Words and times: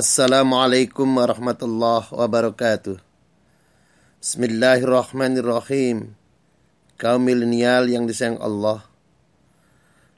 Assalamualaikum 0.00 1.04
warahmatullahi 1.04 2.08
wabarakatuh. 2.08 2.96
Bismillahirrahmanirrahim. 4.16 6.16
Kaum 6.96 7.20
milenial 7.20 7.84
yang 7.84 8.08
disayang 8.08 8.40
Allah. 8.40 8.80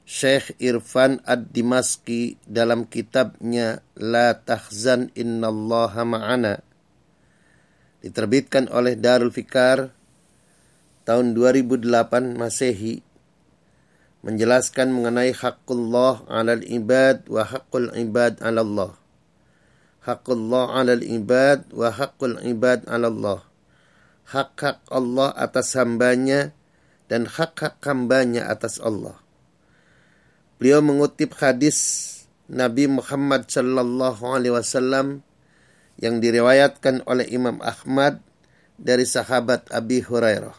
Syekh 0.07 0.55
Irfan 0.63 1.19
Ad-Dimaski 1.27 2.39
dalam 2.47 2.87
kitabnya 2.87 3.83
La 3.99 4.31
Tahzan 4.31 5.11
Innallaha 5.19 6.07
Ma'ana 6.07 6.63
diterbitkan 7.99 8.71
oleh 8.71 8.95
Darul 8.95 9.35
Fikar 9.35 9.91
tahun 11.03 11.35
2008 11.35 12.39
Masehi 12.39 13.03
menjelaskan 14.23 14.95
mengenai 14.95 15.35
hakullah 15.35 16.23
'alal 16.31 16.63
ibad 16.63 17.27
wa 17.27 17.43
hakul 17.43 17.91
ibad 17.99 18.39
'ala 18.39 18.63
Hakullah 20.03 20.75
'alal 20.75 20.99
ibad 20.99 21.71
wa 21.71 21.87
hakul 21.87 22.35
ibad 22.43 22.83
'ala 22.91 23.07
Allah. 23.07 23.39
Hak-hak 24.27 24.83
Allah 24.91 25.31
atas 25.39 25.75
hambanya 25.79 26.51
dan 27.07 27.23
hak-hak 27.23 27.79
hambanya 27.87 28.51
atas 28.51 28.83
Allah. 28.83 29.15
Beliau 30.59 30.83
mengutip 30.83 31.35
hadis 31.39 32.09
Nabi 32.51 32.91
Muhammad 32.91 33.47
sallallahu 33.47 34.23
alaihi 34.27 34.55
wasallam 34.55 35.23
yang 35.99 36.19
diriwayatkan 36.19 37.07
oleh 37.07 37.27
Imam 37.31 37.63
Ahmad 37.63 38.19
dari 38.75 39.07
sahabat 39.07 39.71
Abi 39.71 40.03
Hurairah. 40.03 40.55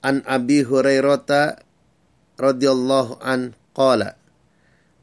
An 0.00 0.24
Abi 0.24 0.64
Hurairah 0.64 1.60
radhiyallahu 2.40 3.20
an 3.20 3.52
qala 3.76 4.16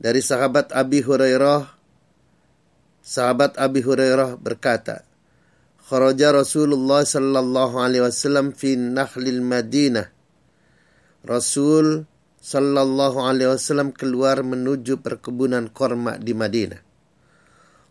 dari 0.02 0.26
sahabat 0.26 0.74
Abi 0.74 1.06
Hurairah 1.06 1.77
sahabat 3.08 3.56
Abi 3.56 3.80
Hurairah 3.80 4.36
berkata 4.36 5.08
kharaja 5.88 6.36
Rasulullah 6.36 7.08
sallallahu 7.08 7.80
alaihi 7.80 8.04
wasallam 8.04 8.52
fi 8.52 8.76
nakhlil 8.76 9.40
Madinah. 9.40 10.12
Rasul 11.24 12.04
sallallahu 12.44 13.24
alaihi 13.24 13.56
wasallam 13.56 13.96
keluar 13.96 14.44
menuju 14.44 15.00
perkebunan 15.00 15.72
korma 15.72 16.20
di 16.20 16.36
Madinah. 16.36 16.84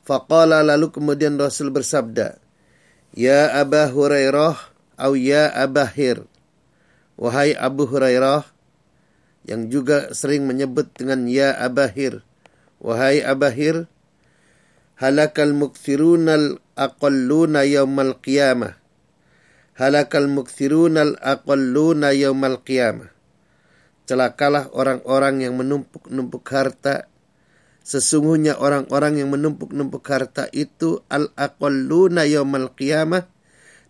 Faqala 0.04 0.60
lalu 0.60 0.92
kemudian 0.92 1.40
Rasul 1.40 1.72
bersabda 1.72 2.36
Ya 3.16 3.48
Aba 3.56 3.88
Hurairah 3.88 4.54
atau 4.96 5.18
ya 5.18 5.50
Abahir 5.50 6.24
Wahai 7.16 7.56
Abu 7.56 7.88
Hurairah 7.88 8.44
yang 9.48 9.72
juga 9.72 10.12
sering 10.12 10.44
menyebut 10.44 10.92
dengan 10.92 11.24
ya 11.24 11.56
Abahir. 11.56 12.20
Wahai 12.76 13.24
Abahir, 13.24 13.88
halakal 14.96 15.52
mukthirunal 15.52 16.60
aqalluna 16.72 17.68
yaumal 17.68 18.16
qiyamah. 18.20 18.80
Halakal 19.76 20.28
mukthirunal 20.32 21.20
aqalluna 21.20 22.16
yaumal 22.16 22.64
qiyamah. 22.64 23.12
Celakalah 24.08 24.72
orang-orang 24.72 25.44
yang 25.44 25.54
menumpuk-numpuk 25.60 26.46
harta. 26.48 27.12
Sesungguhnya 27.86 28.58
orang-orang 28.58 29.20
yang 29.20 29.30
menumpuk-numpuk 29.30 30.02
harta 30.08 30.48
itu 30.50 31.04
al-aqalluna 31.12 32.24
yaumal 32.24 32.72
qiyamah. 32.72 33.28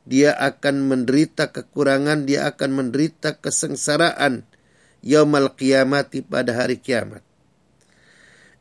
Dia 0.07 0.35
akan 0.39 0.87
menderita 0.87 1.51
kekurangan, 1.51 2.31
dia 2.31 2.47
akan 2.47 2.70
menderita 2.79 3.42
kesengsaraan 3.42 4.47
yaumal 5.03 5.55
qiyamati 5.59 6.23
pada 6.23 6.55
hari 6.55 6.79
kiamat. 6.79 7.26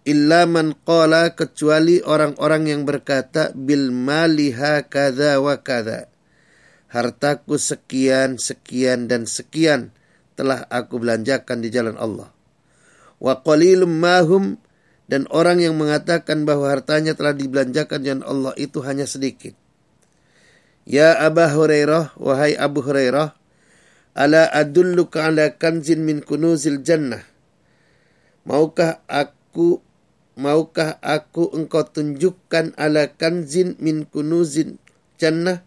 Illa 0.05 0.45
man 0.45 0.77
qala 0.85 1.33
kecuali 1.33 1.97
orang-orang 2.05 2.69
yang 2.69 2.81
berkata 2.85 3.49
bil 3.57 3.89
maliha 3.89 4.85
kada 4.85 5.41
wa 5.41 5.57
kada. 5.65 6.13
Hartaku 6.93 7.57
sekian, 7.57 8.37
sekian 8.37 9.09
dan 9.09 9.25
sekian 9.25 9.89
telah 10.37 10.69
aku 10.69 11.01
belanjakan 11.01 11.65
di 11.65 11.73
jalan 11.73 11.97
Allah. 11.97 12.29
Wa 13.17 13.41
qalilum 13.41 13.89
mahum 13.89 14.61
dan 15.09 15.25
orang 15.33 15.65
yang 15.65 15.73
mengatakan 15.73 16.45
bahwa 16.45 16.69
hartanya 16.69 17.17
telah 17.17 17.33
dibelanjakan 17.33 17.97
di 17.97 18.05
jalan 18.13 18.25
Allah 18.29 18.53
itu 18.61 18.85
hanya 18.85 19.09
sedikit. 19.09 19.57
Ya 20.85 21.17
Aba 21.17 21.49
Hurairah, 21.49 22.13
wahai 22.21 22.53
Abu 22.53 22.85
Hurairah, 22.85 23.33
Ala 24.15 24.47
adulluka 24.47 25.27
ala 25.27 25.59
kanzin 25.59 26.07
min 26.07 26.23
kunuzil 26.23 26.79
jannah. 26.87 27.19
Maukah 28.47 29.03
aku 29.11 29.83
maukah 30.35 30.99
aku 30.99 31.51
engkau 31.55 31.87
tunjukkan 31.87 32.75
ala 32.75 33.11
kanzin 33.15 33.79
min 33.79 34.07
kunuzin 34.07 34.79
jannah 35.15 35.63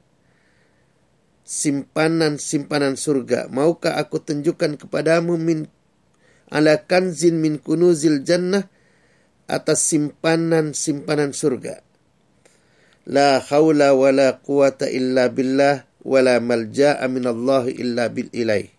simpanan-simpanan 1.48 3.00
surga. 3.00 3.48
Maukah 3.48 3.96
aku 3.96 4.20
tunjukkan 4.20 4.76
kepadamu 4.76 5.40
min 5.40 5.66
ala 6.52 6.84
kanzin 6.84 7.40
min 7.40 7.56
kunuzil 7.56 8.20
jannah 8.24 8.68
atas 9.48 9.88
simpanan-simpanan 9.88 11.32
surga. 11.32 11.80
La 13.08 13.40
haula 13.40 13.96
wa 13.96 14.12
la 14.12 14.36
quwata 14.36 14.92
illa 14.92 15.32
billah 15.32 15.88
wala 16.04 16.36
malja'a 16.44 17.08
minallahi 17.08 17.80
illa 17.80 18.12
bil 18.12 18.28
ilaih. 18.36 18.77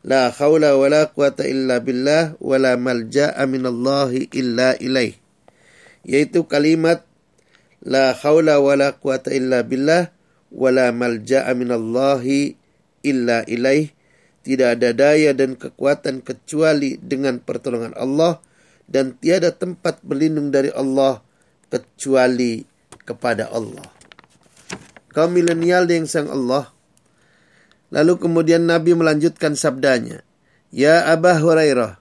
La 0.00 0.32
khawla 0.32 0.80
wala 0.80 1.12
quwata 1.12 1.44
illa 1.44 1.78
billah 1.80 2.36
wala 2.40 2.76
malja'a 2.80 3.44
minallahi 3.44 4.32
illa 4.32 4.72
ilaih. 4.80 5.16
Yaitu 6.08 6.48
kalimat 6.48 7.04
la 7.84 8.16
khawla 8.16 8.60
wala 8.64 8.96
quwata 8.96 9.28
illa 9.32 9.60
billah 9.60 10.08
wala 10.48 10.88
malja'a 10.90 11.52
minallahi 11.52 12.56
illa 13.04 13.44
ilaih. 13.44 13.92
Tidak 14.40 14.80
ada 14.80 14.96
daya 14.96 15.36
dan 15.36 15.60
kekuatan 15.60 16.24
kecuali 16.24 16.96
dengan 16.96 17.44
pertolongan 17.44 17.92
Allah 17.92 18.40
dan 18.88 19.20
tiada 19.20 19.52
tempat 19.52 20.00
berlindung 20.00 20.48
dari 20.48 20.72
Allah 20.72 21.20
kecuali 21.68 22.64
kepada 23.04 23.52
Allah 23.52 24.00
kaum 25.10 25.34
milenial 25.34 25.90
yang 25.90 26.06
sang 26.06 26.30
Allah. 26.30 26.70
Lalu 27.90 28.22
kemudian 28.22 28.70
Nabi 28.70 28.94
melanjutkan 28.94 29.58
sabdanya. 29.58 30.22
Ya 30.70 31.10
Aba 31.10 31.34
Hurairah, 31.34 31.98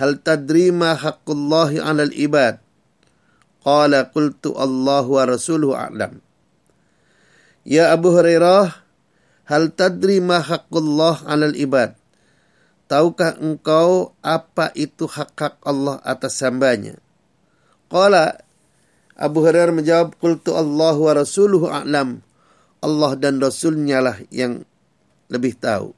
hal 0.00 0.24
tadri 0.24 0.72
ma 0.72 0.96
haqqullahi 0.96 1.84
'alal 1.84 2.16
ibad? 2.16 2.56
Qala 3.60 4.08
qultu 4.08 4.56
Allahu 4.56 5.20
wa 5.20 5.24
rasuluhu 5.28 5.76
a'lam. 5.76 6.24
Ya 7.68 7.92
Abu 7.92 8.16
Hurairah, 8.16 8.72
hal 9.44 9.76
tadri 9.76 10.24
ma 10.24 10.40
haqqullah 10.40 11.28
'alal 11.28 11.52
ibad? 11.52 11.92
Tahukah 12.88 13.36
engkau 13.36 14.16
apa 14.24 14.72
itu 14.72 15.04
hak-hak 15.04 15.60
Allah 15.60 16.00
atas 16.00 16.40
hambanya? 16.40 16.96
Qala 17.92 18.40
Abu 19.12 19.44
Hurairah 19.44 19.76
menjawab, 19.76 20.16
Qultu 20.16 20.56
Allahu 20.56 21.04
wa 21.04 21.12
rasuluhu 21.12 21.68
a'lam. 21.68 22.24
Allah 22.80 23.12
dan 23.20 23.42
Rasulnya 23.42 24.00
lah 24.00 24.16
yang 24.32 24.64
lebih 25.28 25.56
tahu. 25.56 25.94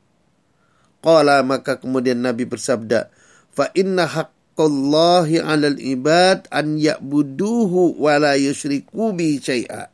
Qala 1.00 1.40
maka 1.40 1.80
kemudian 1.80 2.20
Nabi 2.20 2.44
bersabda, 2.44 3.08
fa 3.50 3.72
inna 3.72 4.04
haqqallahi 4.04 5.40
'alal 5.40 5.80
ibad 5.80 6.44
an 6.52 6.76
ya'buduhu 6.76 7.96
wa 7.96 8.20
la 8.20 8.36
yusyriku 8.36 9.16
bi 9.16 9.40
syai'a. 9.40 9.88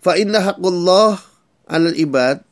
Fa 0.00 0.12
inna 0.20 0.44
haqqallah 0.44 1.18
'alal 1.70 1.96
ibad 1.96 2.44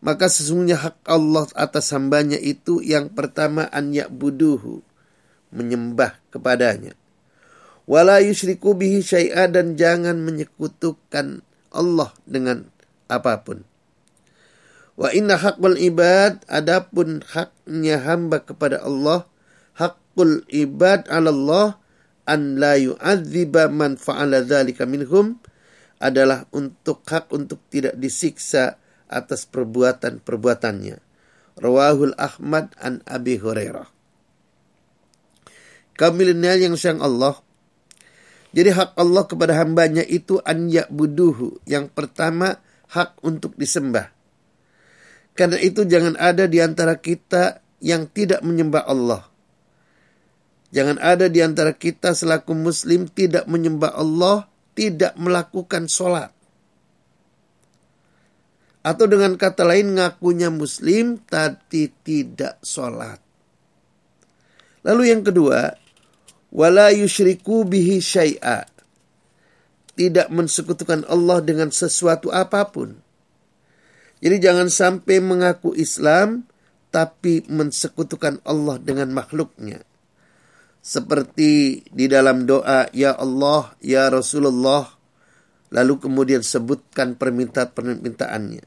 maka 0.00 0.32
sesungguhnya 0.32 0.80
hak 0.80 1.04
Allah 1.04 1.44
atas 1.52 1.92
hambanya 1.92 2.40
itu 2.40 2.80
yang 2.80 3.12
pertama 3.12 3.68
an 3.68 3.92
ya'buduhu 3.92 4.80
menyembah 5.52 6.16
kepadanya. 6.32 6.96
Wala 7.84 8.22
yusyriku 8.22 8.78
bihi 8.78 9.02
syai'a 9.02 9.50
dan 9.50 9.74
jangan 9.74 10.16
menyekutukan 10.22 11.42
Allah 11.74 12.10
dengan 12.24 12.70
apa 13.10 13.42
pun. 13.42 13.66
Wa 15.00 15.08
inna 15.16 15.40
haqqul 15.40 15.80
ibad 15.80 16.44
adapun 16.44 17.24
haknya 17.24 18.04
hamba 18.04 18.44
kepada 18.44 18.84
Allah 18.84 19.24
haqqul 19.80 20.44
ibad 20.52 21.08
'ala 21.08 21.32
Allah 21.32 21.80
an 22.28 22.60
la 22.60 22.76
yu'adziba 22.76 23.72
man 23.72 23.96
fa'ala 23.96 24.44
dzalika 24.44 24.84
minhum 24.84 25.40
adalah 25.96 26.44
untuk 26.52 27.00
hak 27.08 27.32
untuk 27.32 27.64
tidak 27.72 27.96
disiksa 27.96 28.76
atas 29.08 29.48
perbuatan-perbuatannya. 29.48 31.00
Rawahul 31.56 32.12
Ahmad 32.20 32.76
an 32.76 33.00
Abi 33.08 33.40
Hurairah. 33.40 33.88
Kaum 35.96 36.16
yang 36.20 36.76
sayang 36.76 37.00
Allah 37.00 37.40
jadi 38.50 38.74
hak 38.74 38.98
Allah 38.98 39.24
kepada 39.30 39.54
hambanya 39.62 40.02
itu 40.02 40.42
an 40.42 40.66
ya'buduhu. 40.66 41.62
Yang 41.70 41.94
pertama 41.94 42.58
hak 42.90 43.22
untuk 43.22 43.54
disembah. 43.54 44.10
Karena 45.34 45.56
itu 45.62 45.86
jangan 45.86 46.18
ada 46.20 46.44
di 46.50 46.58
antara 46.60 46.98
kita 46.98 47.62
yang 47.80 48.06
tidak 48.10 48.44
menyembah 48.44 48.84
Allah. 48.84 49.30
Jangan 50.70 51.02
ada 51.02 51.26
di 51.26 51.42
antara 51.42 51.74
kita 51.74 52.14
selaku 52.14 52.54
muslim 52.54 53.10
tidak 53.10 53.50
menyembah 53.50 53.90
Allah, 53.90 54.46
tidak 54.78 55.18
melakukan 55.18 55.90
sholat. 55.90 56.30
Atau 58.80 59.10
dengan 59.10 59.36
kata 59.36 59.66
lain 59.66 59.98
ngakunya 59.98 60.48
muslim 60.48 61.20
tapi 61.20 61.90
tidak 62.00 62.62
sholat. 62.64 63.20
Lalu 64.86 65.12
yang 65.12 65.20
kedua, 65.20 65.76
wala 66.48 66.88
yushriku 66.94 67.68
bihi 67.68 68.00
syai'a. 68.00 68.64
Tidak 69.92 70.32
mensekutukan 70.32 71.04
Allah 71.12 71.44
dengan 71.44 71.68
sesuatu 71.68 72.32
apa 72.32 72.64
pun. 72.72 72.96
Jadi 74.20 74.36
jangan 74.36 74.68
sampai 74.68 75.16
mengaku 75.24 75.72
Islam 75.72 76.44
tapi 76.92 77.40
mensekutukan 77.48 78.44
Allah 78.44 78.76
dengan 78.76 79.08
makhluknya. 79.16 79.80
Seperti 80.80 81.84
di 81.88 82.06
dalam 82.08 82.44
doa 82.44 82.88
ya 82.92 83.16
Allah 83.16 83.72
ya 83.80 84.08
Rasulullah 84.12 84.88
lalu 85.72 86.00
kemudian 86.04 86.44
sebutkan 86.44 87.16
permintaan-permintaannya. 87.16 88.64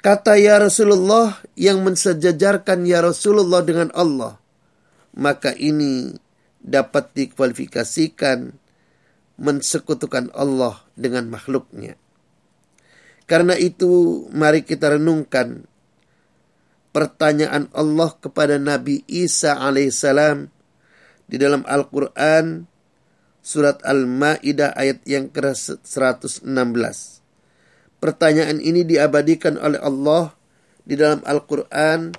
Kata 0.00 0.32
ya 0.40 0.56
Rasulullah 0.62 1.42
yang 1.58 1.84
mensejajarkan 1.84 2.88
ya 2.88 3.04
Rasulullah 3.04 3.60
dengan 3.60 3.92
Allah 3.92 4.40
maka 5.14 5.50
ini 5.58 6.14
dapat 6.62 7.10
dikualifikasikan 7.16 8.54
mensekutukan 9.40 10.30
Allah 10.36 10.84
dengan 10.94 11.26
makhluknya 11.32 11.96
karena 13.30 13.54
itu 13.54 14.26
mari 14.34 14.66
kita 14.66 14.98
renungkan 14.98 15.62
pertanyaan 16.90 17.70
Allah 17.70 18.10
kepada 18.18 18.58
Nabi 18.58 19.06
Isa 19.06 19.54
alaihissalam 19.54 20.50
di 21.30 21.38
dalam 21.38 21.62
Al-Quran 21.62 22.66
surat 23.38 23.86
Al-Ma'idah 23.86 24.74
ayat 24.74 25.06
yang 25.06 25.30
ke-116. 25.30 26.42
Pertanyaan 28.02 28.58
ini 28.58 28.82
diabadikan 28.82 29.62
oleh 29.62 29.78
Allah 29.78 30.34
di 30.82 30.98
dalam 30.98 31.22
Al-Quran 31.22 32.10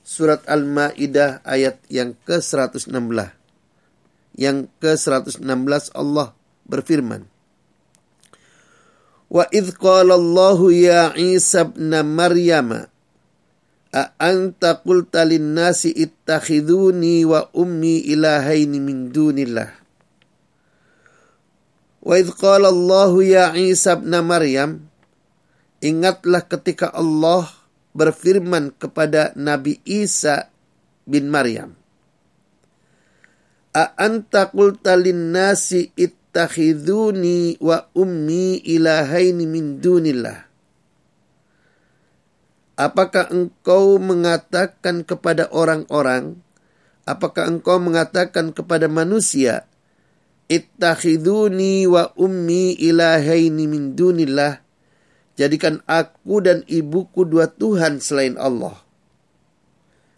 surat 0.00 0.48
Al-Ma'idah 0.48 1.44
ayat 1.44 1.84
yang 1.92 2.16
ke-116. 2.24 2.88
Yang 4.40 4.72
ke-116 4.80 5.92
Allah 5.92 6.32
berfirman. 6.64 7.33
Wa 9.34 9.50
idh 9.50 9.74
qala 9.74 10.14
Allahu 10.14 10.70
ya 10.70 11.10
Isa 11.18 11.66
ibn 11.66 11.90
Maryama 11.90 12.86
A 13.90 14.14
anta 14.22 14.78
qulta 14.78 15.26
nasi 15.26 15.90
ittakhiduni 15.90 17.26
wa 17.26 17.50
ummi 17.54 18.02
ilahaini 18.10 18.82
min 18.82 19.10
dunillah. 19.14 19.70
Wa 22.02 22.14
idh 22.14 22.30
qala 22.38 22.70
Allah 22.70 23.10
ya 23.26 23.44
Isa 23.58 23.98
ibn 23.98 24.14
Maryam 24.22 24.86
Ingatlah 25.82 26.46
ketika 26.46 26.94
Allah 26.94 27.50
berfirman 27.94 28.70
kepada 28.74 29.34
Nabi 29.34 29.82
Isa 29.82 30.46
bin 31.06 31.30
Maryam. 31.30 31.74
A 33.74 33.98
anta 33.98 34.50
qulta 34.54 34.94
nasi 34.98 35.90
ittakhiduni 35.94 36.23
wa 37.62 37.78
ummi 37.94 38.58
ilahaini 38.58 39.46
min 39.46 39.78
dunillah. 39.78 40.50
Apakah 42.74 43.30
engkau 43.30 44.02
mengatakan 44.02 45.06
kepada 45.06 45.46
orang-orang, 45.54 46.42
apakah 47.06 47.46
engkau 47.46 47.78
mengatakan 47.78 48.50
kepada 48.50 48.90
manusia, 48.90 49.70
Ittakhiduni 50.50 51.86
wa 51.88 52.10
ummi 52.18 52.76
ilahaini 52.76 53.64
min 53.70 53.94
dunillah. 53.94 54.60
Jadikan 55.38 55.80
aku 55.86 56.42
dan 56.42 56.66
ibuku 56.66 57.24
dua 57.24 57.48
Tuhan 57.48 58.02
selain 58.02 58.36
Allah. 58.36 58.76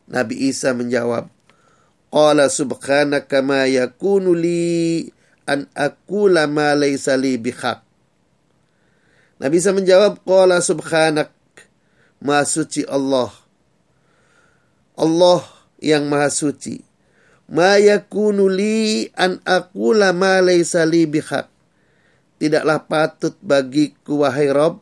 Nabi 0.09 0.49
Isa 0.49 0.73
menjawab, 0.73 1.29
Qala 2.11 2.49
subhanaka 2.49 3.45
ma 3.45 3.69
yakunu 3.69 4.33
li 4.33 5.09
an 5.47 5.71
akula 5.73 6.51
ma 6.51 6.75
laysa 6.75 7.15
li 7.15 7.39
bihaq. 7.41 7.83
Nabi 9.37 9.61
Isa 9.61 9.73
menjawab, 9.73 10.25
Qala 10.25 10.61
subhanak 10.65 11.37
Maha 12.21 12.49
suci 12.49 12.83
Allah. 12.89 13.29
Allah 14.97 15.45
yang 15.77 16.09
maha 16.09 16.33
suci. 16.33 16.81
Ma 17.47 17.77
yakunu 17.77 18.49
li 18.49 19.07
an 19.13 19.39
aqula 19.45 20.17
ma 20.17 20.41
laysa 20.41 20.89
li. 20.89 21.05
Tidaklah 22.37 22.85
patut 22.89 23.37
bagiku 23.41 24.25
wahai 24.25 24.53
Rob 24.53 24.81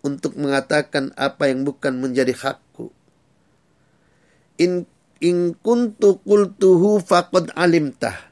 untuk 0.00 0.36
mengatakan 0.36 1.12
apa 1.16 1.52
yang 1.52 1.64
bukan 1.68 2.00
menjadi 2.00 2.32
hakku. 2.32 2.92
In 4.60 4.88
in 5.20 5.52
kuntu 5.60 6.20
qultuhu 6.24 7.00
faqad 7.04 7.52
alimtah. 7.56 8.29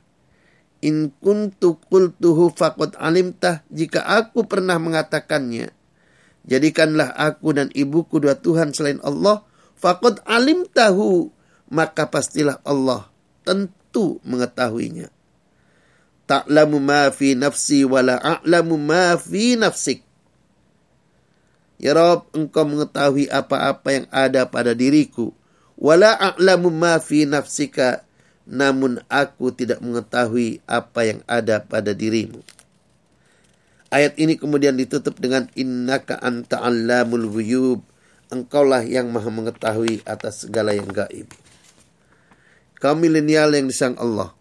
In 0.79 1.11
kuntu 1.19 1.83
qultuhu 1.91 2.55
faqad 2.55 2.95
alimtah. 2.99 3.67
Jika 3.71 4.07
aku 4.07 4.47
pernah 4.47 4.79
mengatakannya, 4.79 5.75
Jadikanlah 6.49 7.13
aku 7.13 7.53
dan 7.53 7.69
ibuku 7.77 8.25
dua 8.25 8.41
Tuhan 8.41 8.73
selain 8.73 8.99
Allah. 9.05 9.45
Fakod 9.77 10.25
alim 10.25 10.65
tahu. 10.65 11.29
Maka 11.69 12.09
pastilah 12.09 12.65
Allah 12.65 13.13
tentu 13.45 14.25
mengetahuinya. 14.25 15.13
Ta'lamu 16.25 16.81
ma 16.81 17.13
fi 17.13 17.37
nafsi 17.37 17.85
wala 17.85 18.17
a'lamu 18.17 18.81
ma 18.81 19.21
fi 19.21 19.61
nafsik. 19.61 20.01
Ya 21.77 21.93
Rob, 21.93 22.33
engkau 22.33 22.65
mengetahui 22.65 23.29
apa-apa 23.29 23.89
yang 23.93 24.07
ada 24.09 24.49
pada 24.49 24.73
diriku. 24.73 25.37
Wala 25.77 26.17
a'lamu 26.17 26.73
ma 26.73 26.97
fi 26.97 27.29
nafsika. 27.29 28.08
Namun 28.49 29.05
aku 29.13 29.53
tidak 29.53 29.85
mengetahui 29.85 30.65
apa 30.65 31.05
yang 31.05 31.21
ada 31.29 31.61
pada 31.61 31.93
dirimu. 31.93 32.41
Ayat 33.93 34.17
ini 34.17 34.41
kemudian 34.41 34.73
ditutup 34.77 35.21
dengan 35.21 35.53
innaka 35.53 36.17
anta 36.17 36.65
allamul 36.65 37.29
ghuyub. 37.29 37.85
Engkaulah 38.29 38.85
yang 38.85 39.09
maha 39.13 39.29
mengetahui 39.29 40.05
atas 40.05 40.49
segala 40.49 40.73
yang 40.73 40.89
gaib. 40.89 41.29
Kaum 42.81 43.01
milenial 43.01 43.53
yang 43.53 43.69
disang 43.69 43.97
Allah. 44.01 44.33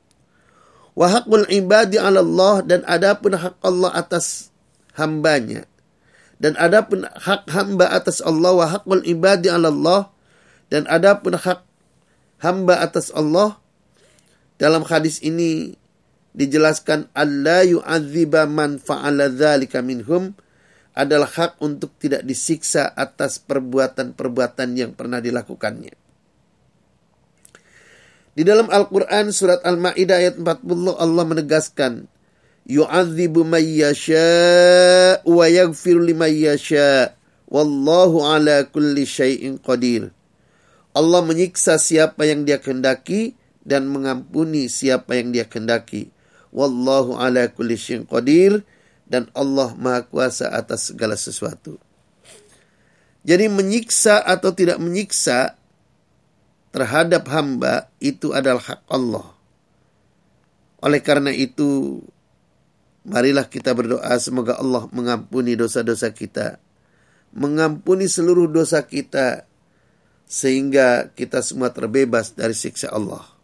Wa 0.96 1.08
haqqul 1.08 1.48
ibadi 1.52 1.96
ala 2.00 2.24
Allah 2.24 2.64
dan 2.64 2.84
adapun 2.88 3.36
hak 3.36 3.60
Allah 3.64 3.92
atas 3.92 4.52
hambanya. 4.96 5.68
Dan 6.40 6.56
adapun 6.60 7.08
hak 7.08 7.48
hamba 7.52 7.92
atas 7.92 8.24
Allah 8.24 8.52
wa 8.56 8.68
haqqul 8.68 9.04
ibadi 9.04 9.48
ala 9.52 9.72
Allah 9.72 10.12
dan 10.68 10.84
adapun 10.92 11.40
hak 11.40 11.64
hamba 12.44 12.84
atas 12.84 13.10
Allah 13.16 13.58
dalam 14.58 14.82
hadis 14.86 15.22
ini 15.22 15.78
dijelaskan 16.38 17.10
Allah 17.14 17.66
yu'adziba 17.66 18.46
man 18.50 18.78
fa'ala 18.82 19.30
dzalika 19.30 19.86
minhum 19.86 20.34
adalah 20.98 21.30
hak 21.30 21.62
untuk 21.62 21.94
tidak 22.02 22.26
disiksa 22.26 22.90
atas 22.98 23.38
perbuatan-perbuatan 23.38 24.70
yang 24.74 24.92
pernah 24.98 25.22
dilakukannya. 25.22 25.94
Di 28.38 28.46
dalam 28.46 28.70
Al-Quran 28.70 29.34
surat 29.34 29.62
Al-Ma'idah 29.62 30.18
ayat 30.18 30.36
40 30.42 30.94
Allah 30.98 31.24
menegaskan 31.26 32.06
yu'adzibu 32.66 33.46
man 33.46 33.62
yasha' 33.62 35.22
wa 35.26 35.46
yaghfiru 35.46 36.02
liman 36.02 36.34
yasha' 36.34 37.18
wallahu 37.50 38.26
ala 38.26 38.66
kulli 38.70 39.06
syai'in 39.06 39.62
qadir. 39.62 40.10
Allah 40.98 41.22
menyiksa 41.22 41.78
siapa 41.78 42.26
yang 42.26 42.42
dia 42.42 42.58
kehendaki 42.58 43.37
dan 43.68 43.92
mengampuni 43.92 44.72
siapa 44.72 45.20
yang 45.20 45.36
dia 45.36 45.44
kehendaki. 45.44 46.08
Wallahu 46.56 47.20
ala 47.20 47.52
kulli 47.52 47.76
syai'in 47.76 48.08
qadir 48.08 48.64
dan 49.04 49.28
Allah 49.36 49.76
Maha 49.76 50.08
Kuasa 50.08 50.48
atas 50.56 50.96
segala 50.96 51.20
sesuatu. 51.20 51.76
Jadi 53.28 53.52
menyiksa 53.52 54.24
atau 54.24 54.56
tidak 54.56 54.80
menyiksa 54.80 55.60
terhadap 56.72 57.28
hamba 57.28 57.92
itu 58.00 58.32
adalah 58.32 58.64
hak 58.64 58.82
Allah. 58.88 59.36
Oleh 60.80 61.04
karena 61.04 61.36
itu, 61.36 62.00
marilah 63.04 63.52
kita 63.52 63.76
berdoa 63.76 64.16
semoga 64.24 64.56
Allah 64.56 64.88
mengampuni 64.96 65.60
dosa-dosa 65.60 66.16
kita. 66.16 66.64
Mengampuni 67.36 68.08
seluruh 68.08 68.48
dosa 68.48 68.88
kita 68.88 69.44
sehingga 70.24 71.12
kita 71.12 71.44
semua 71.44 71.76
terbebas 71.76 72.32
dari 72.32 72.56
siksa 72.56 72.96
Allah. 72.96 73.37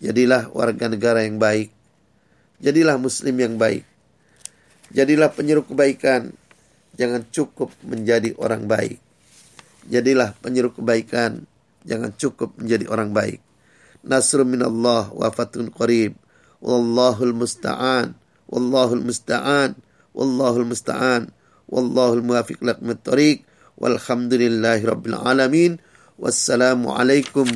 Jadilah 0.00 0.48
warga 0.56 0.88
negara 0.88 1.20
yang 1.20 1.36
baik. 1.36 1.68
Jadilah 2.56 2.96
muslim 2.96 3.36
yang 3.36 3.60
baik. 3.60 3.84
Jadilah 4.96 5.28
penyeru 5.28 5.60
kebaikan. 5.68 6.32
Jangan 6.96 7.28
cukup 7.28 7.68
menjadi 7.84 8.32
orang 8.40 8.64
baik. 8.64 8.96
Jadilah 9.92 10.32
penyeru 10.40 10.72
kebaikan. 10.72 11.44
Jangan 11.84 12.16
cukup 12.16 12.56
menjadi 12.56 12.88
orang 12.88 13.12
baik. 13.12 13.44
Nasrul 14.00 14.48
minallah 14.48 15.12
wa 15.12 15.28
fatun 15.28 15.68
qarib. 15.68 16.16
Wallahul 16.64 17.36
musta'an. 17.36 18.16
Wallahul 18.48 19.04
musta'an. 19.04 19.76
Wallahul 20.16 20.68
musta'an. 20.68 21.22
Wallahul 21.68 22.24
muwafiq 22.24 22.64
laqmat 22.64 23.04
tariq. 23.04 23.44
Walhamdulillahi 23.76 24.80
rabbil 24.84 25.16
alamin. 25.16 25.76
Wassalamualaikum 26.16 27.48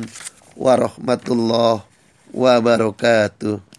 warahmatullahi 0.57 1.94
wabarakatuh. 2.35 3.74